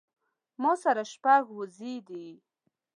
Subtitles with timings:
[0.61, 2.27] ما سره شپږ وزې دي